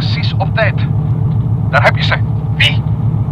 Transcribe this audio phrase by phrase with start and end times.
[0.00, 0.74] precies op tijd.
[1.70, 2.16] Daar heb je ze.
[2.56, 2.82] Wie?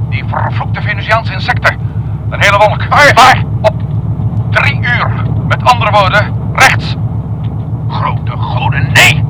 [0.08, 1.78] Die vervloekte Venusiaanse insecten.
[2.30, 2.84] Een hele wolk.
[2.88, 3.44] Waar?
[3.60, 3.74] Op
[4.50, 5.10] drie uur.
[5.48, 6.96] Met andere woorden, rechts.
[7.88, 9.24] Grote goden, nee!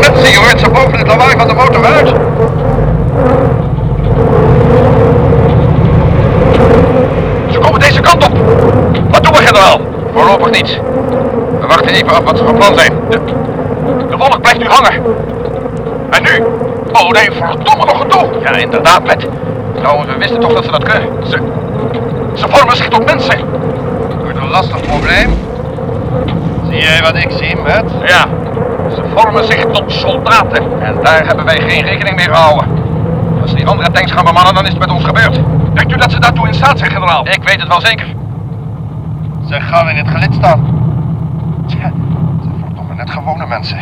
[0.00, 2.08] Mensen, je hoort ze boven het lawaai van de motor uit.
[7.52, 8.36] Ze komen deze kant op.
[9.10, 9.80] Wat doen we, generaal?
[10.12, 10.80] Voorlopig niets.
[11.62, 12.92] We wachten even af wat ze van plan zijn.
[13.10, 13.20] De,
[14.08, 15.02] de wolk blijft nu hangen.
[16.10, 16.44] En nu?
[16.92, 18.40] Oh nee, verdomme nog gedoe.
[18.42, 19.28] Ja, inderdaad, Met.
[19.82, 21.08] Nou, we wisten toch dat ze dat kunnen.
[21.26, 21.38] Ze,
[22.34, 23.38] ze vormen zich tot mensen.
[24.22, 25.30] Wordt een lastig probleem.
[26.68, 27.84] Zie jij wat ik zie, Met?
[28.04, 28.26] Ja,
[28.94, 30.82] ze vormen zich tot soldaten.
[30.82, 32.66] En daar hebben wij geen rekening mee gehouden.
[33.42, 35.40] Als die andere tanks gaan bemannen, dan is het met ons gebeurd.
[35.74, 37.26] Denkt u dat ze daartoe in staat zijn, generaal?
[37.26, 38.06] Ik weet het wel zeker.
[39.48, 40.71] Ze gaan in het gelid staan.
[41.72, 41.90] Tja,
[42.42, 43.78] ze zijn verdomme net gewone mensen.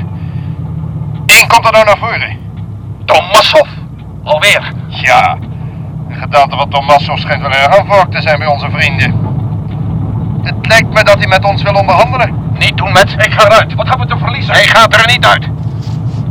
[1.26, 2.38] Eén komt er nou naar voren.
[3.04, 3.68] Tomassov.
[4.22, 4.72] Alweer.
[4.88, 5.38] Ja,
[6.08, 9.28] de gedaante van Tomassov schijnt wel erg aan te zijn bij onze vrienden.
[10.42, 12.34] Het lijkt me dat hij met ons wil onderhandelen.
[12.58, 13.12] Niet doen, met.
[13.12, 13.74] Ik ga eruit.
[13.74, 14.54] Wat hebben we te verliezen?
[14.54, 15.46] Hij gaat er niet uit.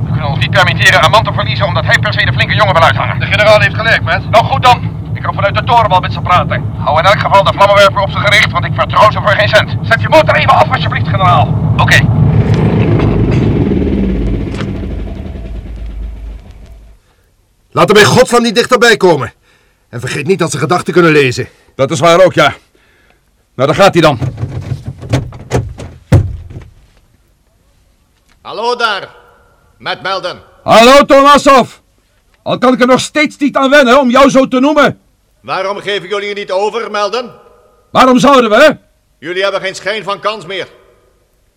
[0.03, 2.55] We kunnen ons niet permitteren een man te verliezen omdat hij per se de flinke
[2.55, 3.19] jongen wil uithangen.
[3.19, 4.29] De generaal heeft gelijk, met.
[4.29, 4.98] Nou goed dan.
[5.19, 6.73] Ik ga vanuit de torenbal met ze praten.
[6.77, 9.49] Hou in elk geval de vlammenwerper op zijn gericht, want ik vertrouw ze voor geen
[9.49, 9.75] cent.
[9.81, 11.73] Zet je motor even af, alsjeblieft, generaal.
[11.77, 11.97] Oké.
[17.71, 19.33] Laat er bij godsnaam niet dichterbij komen.
[19.89, 21.47] En vergeet niet dat ze gedachten kunnen lezen.
[21.75, 22.53] Dat is waar ook, ja.
[23.55, 24.19] Nou, daar gaat hij dan.
[28.41, 29.07] Hallo daar,
[29.77, 30.39] met Melden.
[30.63, 31.69] Hallo, Tomasov.
[32.43, 34.99] Al kan ik er nog steeds niet aan wennen om jou zo te noemen.
[35.49, 37.31] Waarom geven jullie je niet over, Melden?
[37.91, 38.77] Waarom zouden we?
[39.19, 40.67] Jullie hebben geen schijn van kans meer.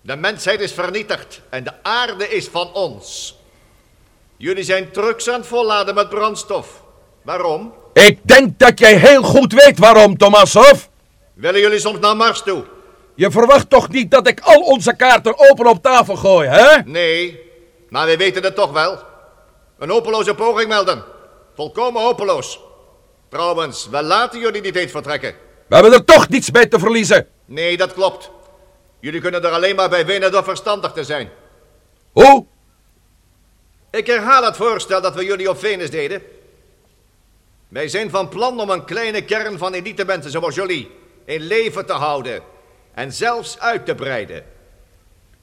[0.00, 3.36] De mensheid is vernietigd en de aarde is van ons.
[4.36, 6.82] Jullie zijn trucks aan het volladen met brandstof.
[7.22, 7.74] Waarom?
[7.92, 10.84] Ik denk dat jij heel goed weet waarom, Tomasov.
[11.34, 12.64] Willen jullie soms naar Mars toe?
[13.14, 16.82] Je verwacht toch niet dat ik al onze kaarten open op tafel gooi, hè?
[16.84, 17.40] Nee,
[17.88, 18.98] maar we weten het toch wel.
[19.78, 21.04] Een hopeloze poging melden.
[21.54, 22.60] Volkomen hopeloos.
[23.32, 25.34] Trouwens, we laten jullie niet eens vertrekken.
[25.66, 27.28] We hebben er toch niets bij te verliezen.
[27.44, 28.30] Nee, dat klopt.
[29.00, 31.30] Jullie kunnen er alleen maar bij winnen door verstandig te zijn.
[32.12, 32.46] Hoe?
[33.90, 36.22] Ik herhaal het voorstel dat we jullie op Venus deden.
[37.68, 40.90] Wij zijn van plan om een kleine kern van elite mensen zoals jullie
[41.24, 42.42] in leven te houden
[42.94, 44.44] en zelfs uit te breiden.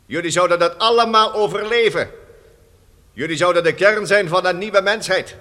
[0.05, 2.11] Jullie zouden dat allemaal overleven.
[3.13, 5.35] Jullie zouden de kern zijn van een nieuwe mensheid.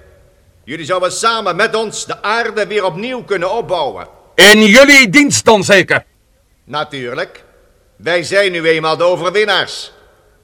[0.68, 4.06] Jullie zouden samen met ons de aarde weer opnieuw kunnen opbouwen.
[4.34, 6.04] In jullie dienst dan zeker?
[6.64, 7.44] Natuurlijk.
[7.96, 9.92] Wij zijn nu eenmaal de overwinnaars.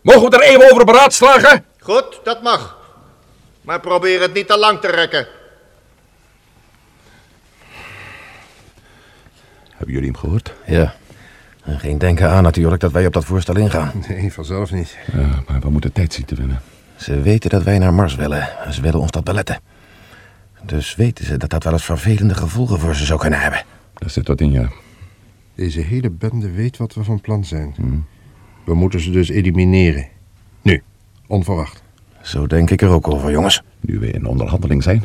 [0.00, 1.64] Mogen we er even over beraadslagen?
[1.78, 2.78] Goed, dat mag.
[3.60, 5.26] Maar probeer het niet te lang te rekken.
[9.70, 10.52] Hebben jullie hem gehoord?
[10.66, 10.94] Ja.
[11.62, 14.04] En geen denken aan natuurlijk dat wij op dat voorstel ingaan.
[14.08, 14.96] Nee, vanzelf niet.
[15.12, 16.62] Ja, maar we moeten tijd zien te winnen.
[16.96, 18.64] Ze weten dat wij naar Mars willen.
[18.64, 19.73] En ze willen ons dat beletten.
[20.66, 23.62] Dus weten ze dat dat wel eens vervelende gevolgen voor ze zou kunnen hebben.
[23.94, 24.68] Daar zit wat in, ja.
[25.54, 27.74] Deze hele bende weet wat we van plan zijn.
[28.64, 30.06] We moeten ze dus elimineren.
[30.62, 30.82] Nu,
[31.26, 31.82] onverwacht.
[32.22, 33.62] Zo denk ik er ook over, jongens.
[33.80, 35.04] Nu we in onderhandeling zijn,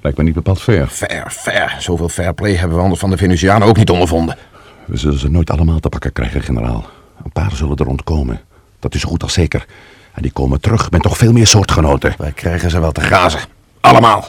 [0.00, 0.86] lijkt me niet bepaald fair.
[0.86, 1.76] Fair, fair.
[1.78, 4.36] Zoveel fair play hebben we anders van de Venusianen ook niet ondervonden.
[4.84, 6.86] We zullen ze nooit allemaal te pakken krijgen, generaal.
[7.24, 8.40] Een paar zullen er ontkomen.
[8.78, 9.66] Dat is zo goed als zeker.
[10.12, 12.14] En die komen terug met nog veel meer soortgenoten.
[12.18, 13.40] Wij krijgen ze wel te grazen.
[13.80, 14.28] Allemaal.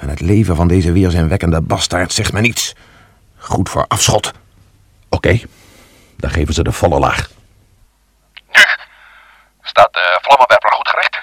[0.00, 2.74] En het leven van deze weerzinwekkende bastaard zegt me niets.
[3.36, 4.32] Goed voor afschot.
[5.08, 5.40] Oké,
[6.16, 7.28] dan geven ze de volle laag.
[8.52, 8.62] Nu.
[9.62, 11.18] Staat de vlammenwerper goed gericht?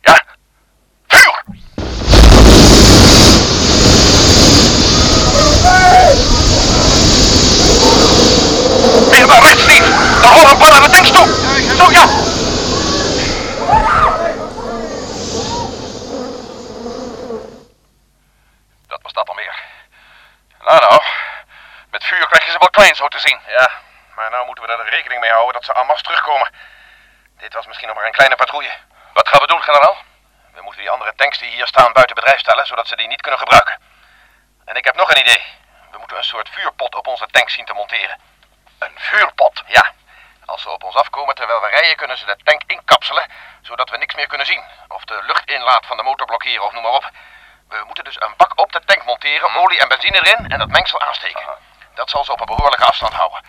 [0.00, 0.24] Ja.
[1.06, 1.44] Vuur!
[9.10, 9.90] Weer naar rechts, Steve.
[10.22, 11.26] Daar rollen een paar naar de tanks toe.
[11.76, 12.06] Zo, ja.
[18.86, 19.62] Dat was dat dan weer.
[20.64, 21.02] Nou, nou.
[21.90, 23.40] Met vuur krijg je ze wel klein zo te zien.
[23.46, 23.70] Ja,
[24.16, 26.50] maar nou moeten we er rekening mee houden dat ze en terugkomen.
[27.38, 28.72] Dit was misschien nog maar een kleine patrouille.
[29.12, 29.96] Wat gaan we doen, generaal?
[30.54, 33.20] We moeten die andere tanks die hier staan buiten bedrijf stellen, zodat ze die niet
[33.20, 33.80] kunnen gebruiken.
[34.64, 35.42] En ik heb nog een idee.
[35.90, 38.20] We moeten een soort vuurpot op onze tank zien te monteren.
[38.78, 39.62] Een vuurpot?
[39.66, 39.92] Ja.
[40.46, 43.30] Als ze op ons afkomen terwijl we rijden, kunnen ze de tank inkapselen,
[43.62, 44.64] zodat we niks meer kunnen zien.
[44.88, 47.10] Of de luchtinlaat van de motor blokkeren of noem maar op.
[47.68, 50.68] We moeten dus een bak op de tank monteren, olie en benzine erin en dat
[50.68, 51.61] mengsel aansteken.
[51.94, 53.44] Dat zal ze op een behoorlijke afstand houden.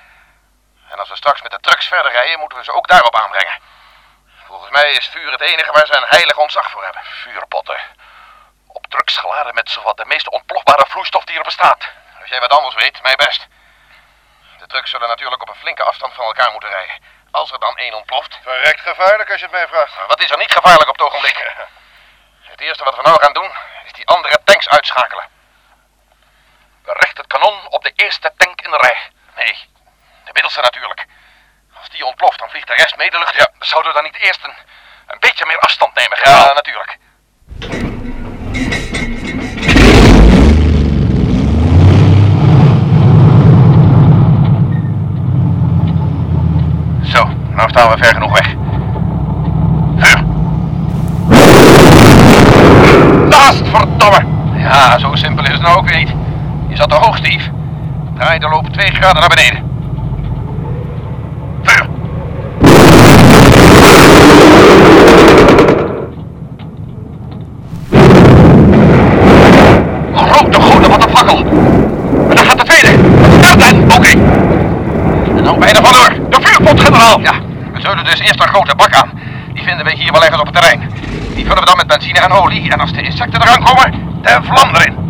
[0.90, 3.60] En als we straks met de trucks verder rijden, moeten we ze ook daarop aanbrengen.
[4.46, 7.02] Volgens mij is vuur het enige waar ze een heilig ontzag voor hebben.
[7.04, 7.82] Vuurpotten.
[8.68, 11.90] Op trucks geladen met zowat de meest ontplofbare vloeistof die er bestaat.
[12.22, 13.48] Als jij wat anders weet, mij best.
[14.58, 17.02] De trucks zullen natuurlijk op een flinke afstand van elkaar moeten rijden.
[17.32, 18.40] Als er dan één ontploft.
[18.42, 20.08] Verrekt gevaarlijk als je het mij vraagt.
[20.08, 21.38] Wat is er niet gevaarlijk op het ogenblik?
[22.54, 23.52] Het eerste wat we nou gaan doen,
[23.86, 25.30] is die andere tanks uitschakelen.
[26.84, 29.12] We richten het kanon op de eerste tank in de rij.
[29.36, 29.70] Nee,
[30.24, 31.06] de middelste natuurlijk.
[31.78, 33.36] Als die ontploft, dan vliegt de rest mee de lucht.
[33.36, 34.54] Ja, zouden we dan niet eerst een,
[35.08, 36.18] een beetje meer afstand nemen?
[36.24, 36.98] Ja, natuurlijk.
[47.14, 48.48] Zo, nou staan we ver genoeg weg.
[49.98, 50.24] Vuur!
[53.28, 54.26] Naast, verdomme!
[54.58, 56.14] Ja, zo simpel is het nou ook weer niet.
[56.70, 57.50] Je zat te hoog, Steve.
[58.18, 59.72] Draai de loop twee graden naar beneden.
[61.64, 62.02] Vuur!
[70.16, 71.38] Grote goede, wat een fakkel!
[72.30, 72.98] En daar gaat de tweede!
[73.42, 74.10] Start en, oké!
[75.38, 76.30] En nou bijna vandoor.
[76.30, 76.40] De
[77.04, 77.34] Ja,
[77.74, 79.12] we zullen dus eerst een grote bak aan.
[79.54, 80.92] Die vinden we hier wel ergens op het terrein.
[81.36, 82.72] Die vullen we dan met benzine en olie.
[82.72, 85.02] En als de insecten eraan komen, de vlam erin.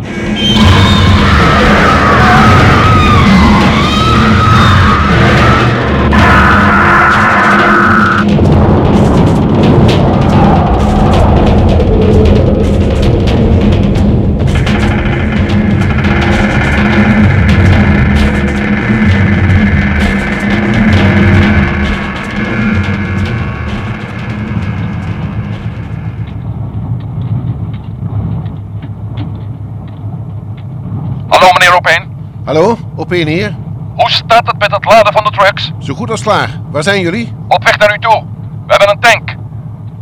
[33.14, 35.72] Hoe staat het met het laden van de trucks?
[35.78, 36.60] Zo goed als klaar.
[36.70, 37.34] Waar zijn jullie?
[37.48, 38.24] Op weg naar u toe.
[38.66, 39.28] We hebben een tank.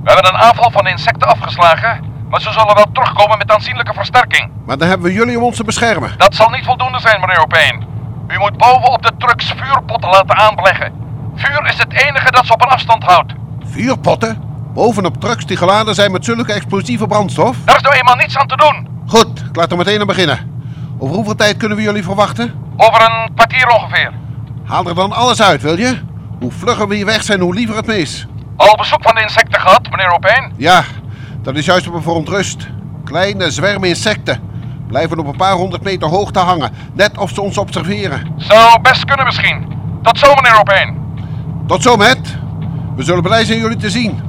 [0.03, 4.50] We hebben een aanval van insecten afgeslagen, maar ze zullen wel terugkomen met aanzienlijke versterking.
[4.67, 6.14] Maar dan hebben we jullie om ons te beschermen.
[6.17, 7.85] Dat zal niet voldoende zijn, meneer Opeen.
[8.29, 10.93] U moet bovenop de trucks vuurpotten laten aanleggen.
[11.35, 13.32] Vuur is het enige dat ze op een afstand houdt.
[13.65, 14.43] Vuurpotten?
[14.75, 17.56] Bovenop trucks die geladen zijn met zulke explosieve brandstof?
[17.65, 18.88] Daar is nou eenmaal niets aan te doen.
[19.06, 20.52] Goed, ik laat er meteen aan beginnen.
[21.03, 22.53] Over hoeveel tijd kunnen we jullie verwachten?
[22.77, 24.13] Over een kwartier ongeveer.
[24.65, 26.01] Haal er dan alles uit, wil je?
[26.41, 28.27] Hoe vlugger we hier weg zijn, hoe liever het mis.
[28.56, 30.53] Al bezoek van de insecten gehad, meneer Opeen?
[30.56, 30.85] Ja,
[31.43, 32.69] dat is juist op een verontrust.
[33.05, 34.41] Kleine zwermen insecten.
[34.87, 36.73] Blijven op een paar honderd meter hoogte hangen.
[36.93, 38.35] Net of ze ons observeren.
[38.37, 39.67] Zou best kunnen misschien.
[40.03, 40.97] Tot zo, meneer Opeen.
[41.67, 42.37] Tot zo, Matt.
[42.97, 44.21] We zullen blij zijn jullie te zien.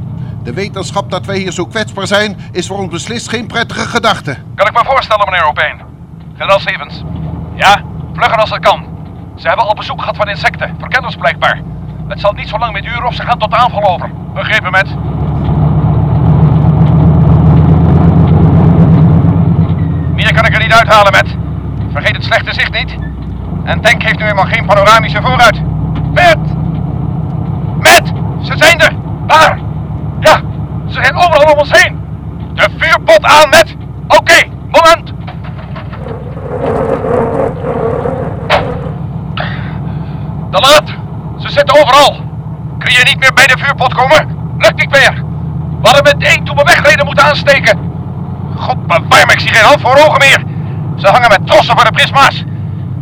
[0.43, 4.37] De wetenschap dat wij hier zo kwetsbaar zijn, is voor ons beslist geen prettige gedachte.
[4.55, 5.92] Kan ik me voorstellen, meneer Opeen?
[6.35, 7.03] Generaal Stevens.
[7.53, 7.81] Ja,
[8.13, 8.85] vlugger als het kan.
[9.35, 11.61] Ze hebben al bezoek gehad van insecten, verkenners blijkbaar.
[12.07, 14.11] Het zal niet zo lang meer duren of ze gaan tot de aanval over.
[14.33, 14.95] Begrepen, met.
[20.15, 21.37] Meer kan ik er niet uithalen, met.
[21.91, 22.95] Vergeet het slechte zicht niet.
[23.63, 25.61] En tank heeft nu eenmaal geen panoramische vooruit.
[26.13, 26.39] Met!
[27.79, 28.11] Met!
[28.41, 28.95] Ze zijn er!
[29.27, 29.59] Waar?
[30.19, 30.41] Ja,
[30.87, 31.99] ze zijn overal om ons heen.
[32.53, 33.75] De vuurpot aan, met!
[34.07, 35.13] Oké, moment!
[40.51, 40.93] Te laat!
[41.39, 42.15] Ze zitten overal!
[42.79, 44.37] Kun je niet meer bij de vuurpot komen?
[44.57, 45.13] Lukt niet meer!
[45.81, 47.91] We hadden met één toen we wegreden moeten aansteken!
[48.55, 50.43] God bewaar me, ik zie geen voor ogen meer!
[50.97, 52.43] Ze hangen met trossen voor de prisma's!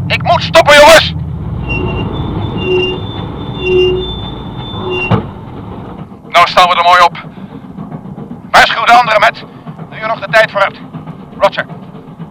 [0.07, 1.13] Ik moet stoppen, jongens!
[6.29, 7.25] Nou staan we er mooi op.
[8.51, 9.43] Waarschuw de anderen met.
[9.89, 10.79] Nu je nog de tijd voor hebt.
[11.39, 11.65] Roger.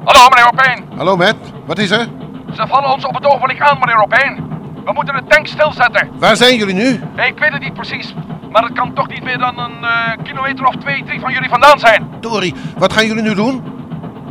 [0.04, 0.84] Hallo, meneer Opeen.
[0.96, 1.52] Hallo, Matt.
[1.66, 2.06] Wat is er?
[2.54, 4.48] Ze vallen ons op het ogenblik aan, meneer Opeen.
[4.84, 6.10] We moeten de tank stilzetten.
[6.18, 7.02] Waar zijn jullie nu?
[7.16, 8.14] Ik weet het niet precies,
[8.50, 11.48] maar het kan toch niet meer dan een eh, kilometer of twee, drie van jullie
[11.48, 12.08] vandaan zijn.
[12.20, 13.79] Tori, wat gaan jullie nu doen?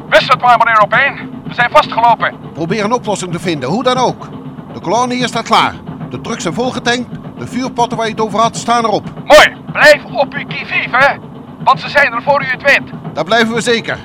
[0.09, 1.41] Wist het maar, meneer Opeen.
[1.47, 2.33] We zijn vastgelopen.
[2.53, 4.27] Probeer een oplossing te vinden, hoe dan ook.
[4.73, 5.73] De kolonie hier staat klaar.
[6.09, 7.09] De trucks zijn volgetankt.
[7.37, 9.03] De vuurpotten waar je het over had staan erop.
[9.25, 9.57] Mooi.
[9.71, 11.15] Blijf op uw kivief, hè.
[11.63, 13.13] Want ze zijn er voor u het weet.
[13.13, 13.97] Daar blijven we zeker.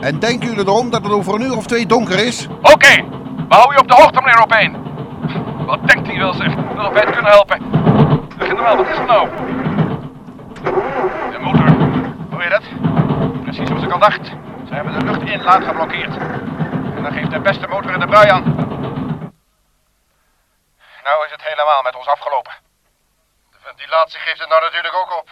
[0.00, 2.46] En denken jullie erom dat het over een uur of twee donker is?
[2.62, 2.94] Oké.
[3.48, 4.76] We houden u op de hoogte, meneer Opeen.
[5.66, 6.54] Wat denkt hij wel, zeg?
[6.76, 7.58] Dat wij het kunnen helpen.
[8.38, 9.28] De generaal, wat is er nou?
[11.32, 11.76] De motor.
[12.30, 12.62] Hoor je dat?
[13.42, 14.32] Precies zoals ik al dacht.
[14.74, 16.16] Ze hebben de luchtinlaat geblokkeerd.
[16.96, 18.44] En dan geeft de beste motor in de brui aan.
[21.04, 22.52] Nou is het helemaal met ons afgelopen.
[23.50, 25.28] De ventilatie geeft het nou natuurlijk ook op.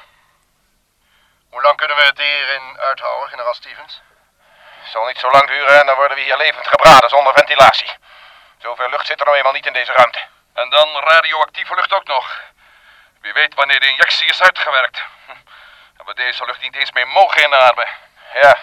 [1.50, 4.02] Hoe lang kunnen we het hierin uithouden, generaal Stevens?
[4.84, 7.90] Zal niet zo lang duren en dan worden we hier levend gebraden zonder ventilatie.
[8.58, 10.20] Zoveel lucht zit er nou eenmaal niet in deze ruimte.
[10.54, 12.40] En dan radioactieve lucht ook nog.
[13.20, 15.02] Wie weet wanneer de injectie is uitgewerkt.
[15.96, 17.88] Dat we deze lucht niet eens meer mogen inademen.
[18.42, 18.56] Ja,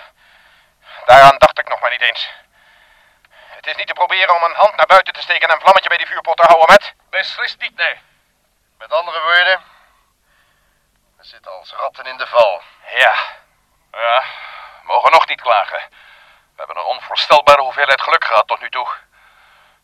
[1.10, 2.32] daaraan dacht ik nog maar niet eens.
[3.30, 5.89] Het is niet te proberen om een hand naar buiten te steken en een vlammetje
[5.89, 6.94] bij die vuurpot te houden, met.
[7.10, 8.00] Beslist niet, nee.
[8.78, 9.63] Met andere woorden,
[11.18, 12.62] we zitten als ratten in de val.
[12.89, 13.16] Ja.
[13.92, 14.24] Ja,
[14.82, 15.80] we mogen nog niet klagen.
[16.56, 18.88] We hebben een onvoorstelbare hoeveelheid geluk gehad tot nu toe.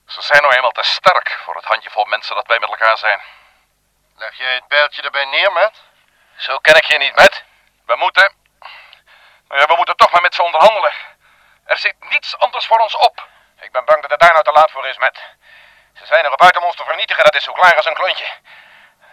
[0.07, 3.21] Ze zijn nou eenmaal te sterk voor het handjevol mensen dat wij met elkaar zijn.
[4.15, 5.83] Leg jij het bijltje erbij neer, Matt?
[6.37, 7.43] Zo ken ik je niet, met.
[7.85, 8.33] We moeten...
[9.47, 10.93] Nou ja, we moeten toch maar met ze onderhandelen.
[11.65, 13.27] Er zit niets anders voor ons op.
[13.59, 15.19] Ik ben bang dat het daar nou te laat voor is, met.
[15.93, 18.25] Ze zijn erop uit om ons te vernietigen, dat is zo klaar als een klontje.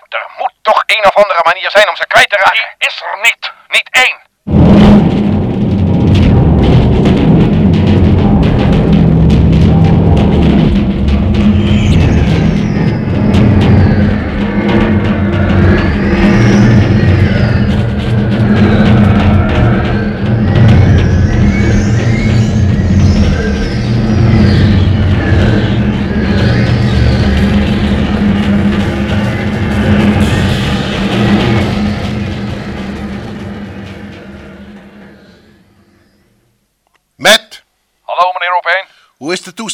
[0.09, 2.75] Er moet toch een of andere manier zijn om ze kwijt te raken.
[2.79, 3.53] Die is er niet.
[3.69, 4.21] Niet één.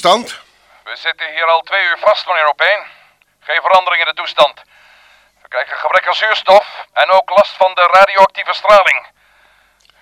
[0.00, 0.40] Toestand?
[0.84, 2.82] We zitten hier al twee uur vast, meneer Opeen.
[3.40, 4.54] Geen verandering in de toestand.
[5.42, 9.06] We krijgen gebrek aan zuurstof en ook last van de radioactieve straling.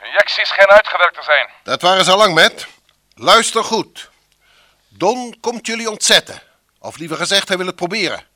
[0.03, 1.49] Injecties schijnen uitgewerkt te zijn.
[1.63, 2.67] Dat waren ze al lang, Matt.
[3.15, 4.11] Luister goed.
[4.89, 6.43] Don komt jullie ontzetten.
[6.81, 8.27] Of liever gezegd, hij wil het proberen.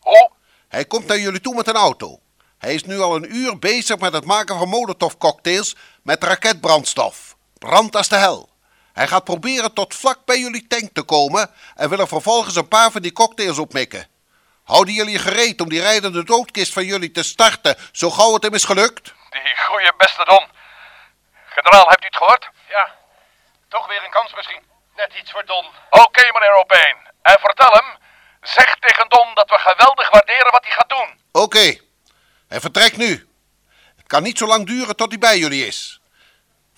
[0.00, 0.30] Hoe?
[0.68, 2.20] Hij komt naar jullie toe met een auto.
[2.58, 7.36] Hij is nu al een uur bezig met het maken van molotovcocktails met raketbrandstof.
[7.58, 8.55] Brand als de hel.
[8.96, 12.68] Hij gaat proberen tot vlak bij jullie tank te komen en wil er vervolgens een
[12.68, 14.08] paar van die cocktails opmikken.
[14.64, 18.42] Houden jullie je gereed om die rijdende doodkist van jullie te starten zo gauw het
[18.42, 19.14] hem is gelukt?
[19.30, 20.46] Die goeie beste Don.
[21.46, 22.48] Generaal, hebt u het gehoord?
[22.68, 22.94] Ja.
[23.68, 24.62] Toch weer een kans misschien.
[24.96, 25.64] Net iets voor Don.
[25.90, 26.96] Oké, meneer Opeen.
[27.22, 27.98] En vertel hem,
[28.42, 31.20] zeg tegen Don dat we geweldig waarderen wat hij gaat doen.
[31.32, 31.80] Oké,
[32.48, 33.28] hij vertrekt nu.
[33.96, 36.00] Het kan niet zo lang duren tot hij bij jullie is.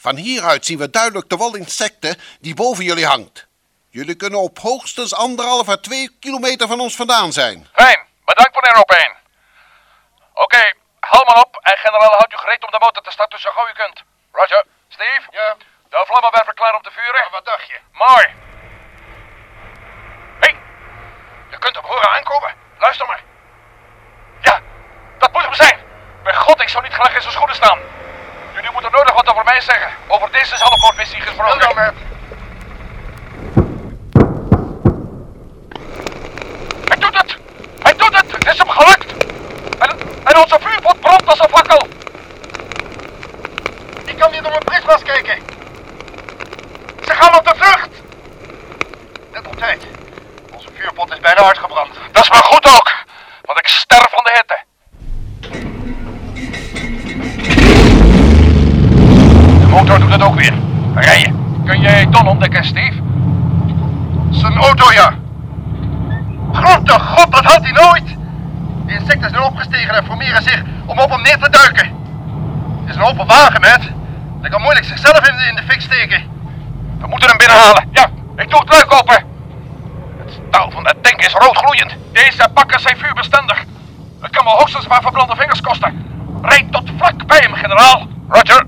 [0.01, 3.47] Van hieruit zien we duidelijk de wal insecten die boven jullie hangt.
[3.91, 7.69] Jullie kunnen op hoogstens anderhalf à twee kilometer van ons vandaan zijn.
[7.73, 9.13] Fijn, bedankt meneer Opeen.
[10.35, 13.51] Oké, haal maar op en generaal houdt u gereed om de motor te starten zo
[13.51, 14.03] gauw u kunt.
[14.33, 14.65] Roger.
[14.89, 15.23] Steve?
[15.31, 15.57] Ja?
[15.89, 17.29] De vlammenwerper klaar om te vuren?
[17.31, 17.79] Wat dacht je?
[17.93, 18.27] Mooi.
[20.41, 20.57] Hé, hey,
[21.51, 22.55] je kunt hem horen aankomen.
[22.79, 23.23] Luister maar.
[24.41, 24.61] Ja,
[25.19, 25.79] dat moet hem zijn.
[26.23, 27.98] Bij god, ik zou niet graag in zijn schoenen staan.
[28.59, 29.91] Jullie moeten nodig wat over mij zeggen.
[30.07, 31.61] Over deze zelfmoordmissie gesproken.
[31.61, 31.97] Dan, Matt.
[36.89, 37.37] Hij doet het!
[37.83, 38.33] Hij doet het!
[38.33, 39.13] Het is hem gelukt!
[39.79, 41.87] En, en onze vuurpot brandt als een fakkel!
[44.05, 45.39] Ik kan niet door mijn prisma's kijken.
[47.05, 47.89] Ze gaan op de vlucht!
[49.33, 49.87] Net op tijd.
[50.53, 51.95] Onze vuurpot is bijna uitgebrand.
[52.13, 52.93] Dat is maar goed ook,
[53.43, 54.67] want ik sterf van de hitte.
[59.69, 60.55] De motor doet het ook weer.
[60.95, 61.63] Rijden.
[61.65, 63.01] Kun jij Don ontdekken, Steve?
[64.31, 65.15] Zijn auto, ja.
[66.53, 68.17] Grote god, dat had hij nooit.
[68.87, 71.87] De insecten zijn opgestegen en formeren zich om op hem neer te duiken.
[72.81, 73.63] Het is een open wagen.
[74.41, 76.23] Hij kan moeilijk zichzelf in de, in de fik steken.
[77.01, 77.89] We moeten hem binnenhalen.
[77.93, 79.25] Ja, ik doe het luik open.
[80.19, 81.97] Het staal van de tank is roodgloeiend.
[82.13, 83.65] Deze pakken zijn vuurbestendig.
[84.21, 86.07] Het kan me hoogstens paar verbrande vingers kosten.
[86.43, 88.07] Rijd tot vlak bij hem, generaal.
[88.29, 88.67] Roger.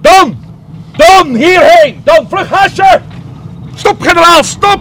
[0.00, 0.44] Don!
[0.96, 2.00] Don, hierheen!
[2.04, 2.48] Don, vlug!
[3.74, 4.80] Stop, generaal, stop!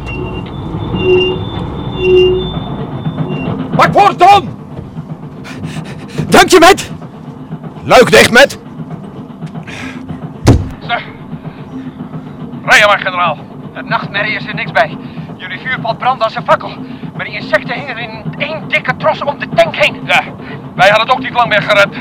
[3.75, 4.54] Pak voor, Don!
[6.35, 6.91] Dank je, Matt.
[7.83, 8.59] Luik dicht, Matt.
[10.87, 11.03] Zeg.
[12.65, 13.37] Rijden maar, generaal.
[13.73, 14.97] Het nachtmerrie is er niks bij.
[15.37, 16.71] Jullie vuurpot brandde als een fakkel.
[17.15, 20.01] Maar die insecten hingen in één dikke tros om de tank heen.
[20.05, 20.21] Ja,
[20.75, 21.95] wij hadden het ook niet lang meer gered.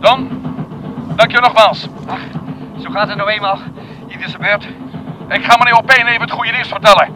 [0.00, 0.28] Dan,
[1.16, 1.88] dank je nogmaals.
[2.06, 2.20] Ach,
[2.82, 3.58] zo gaat het nou eenmaal.
[4.08, 4.66] Ieder zijn beurt.
[5.28, 7.08] Ik ga meneer Opeen even het goede nieuws vertellen.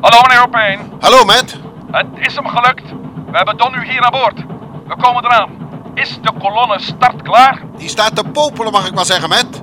[0.00, 0.78] Hallo meneer Opeen.
[1.00, 1.60] Hallo, Matt.
[1.90, 2.84] Het is hem gelukt.
[3.30, 4.55] We hebben Don nu hier aan boord.
[4.88, 5.50] We komen eraan.
[5.94, 7.62] Is de kolonne start klaar?
[7.76, 9.62] Die staat te popelen, mag ik wel zeggen, Matt.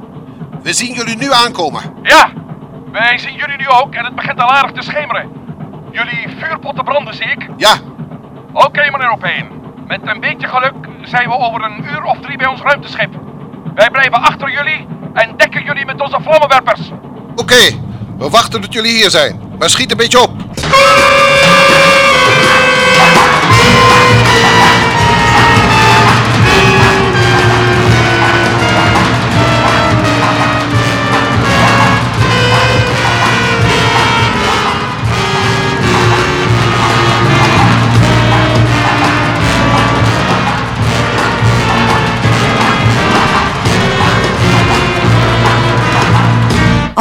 [0.61, 1.81] We zien jullie nu aankomen.
[2.03, 2.29] Ja,
[2.91, 5.31] wij zien jullie nu ook en het begint al aardig te schemeren.
[5.91, 7.47] Jullie vuurpotten branden, zie ik.
[7.57, 7.75] Ja,
[8.53, 9.47] Oké, meneer Opeen.
[9.87, 13.09] Met een beetje geluk zijn we over een uur of drie bij ons ruimteschip.
[13.75, 16.91] Wij blijven achter jullie en dekken jullie met onze vlammenwerpers.
[17.35, 17.81] oké.
[18.17, 19.41] We wachten tot jullie hier zijn.
[19.59, 20.31] Maar schiet een beetje op.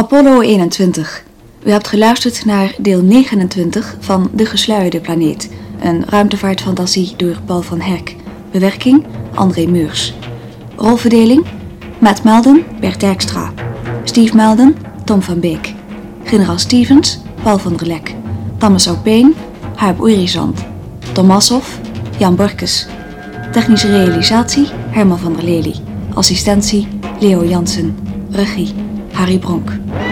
[0.03, 1.23] Apollo 21.
[1.65, 5.51] U hebt geluisterd naar deel 29 van De Gesluierde Planeet.
[5.81, 8.17] Een ruimtevaartfantasie door Paul van Herk.
[8.51, 10.15] Bewerking André Meurs.
[10.77, 11.45] Rolverdeling
[11.99, 13.53] Matt Melden, Bert Dijkstra.
[14.05, 15.75] Steve Melden, Tom van Beek.
[16.25, 18.15] Generaal Stevens, Paul van der Lek.
[18.59, 19.35] Thomas Aupeen,
[19.75, 20.65] Huib Oerizand.
[21.13, 21.79] Tomasov,
[22.19, 22.87] Jan Burkes.
[23.53, 25.75] Technische realisatie Herman van der Lely.
[26.15, 26.89] Assistentie
[27.21, 27.97] Leo Jansen.
[28.31, 28.82] Regie
[29.15, 30.12] Harry Branck.